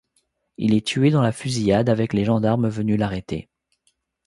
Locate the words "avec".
1.87-2.13